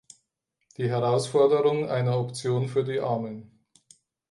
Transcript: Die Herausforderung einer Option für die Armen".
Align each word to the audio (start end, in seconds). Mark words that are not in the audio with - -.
Die 0.77 0.89
Herausforderung 0.89 1.87
einer 1.87 2.17
Option 2.17 2.67
für 2.67 2.83
die 2.83 3.01
Armen". 3.01 3.51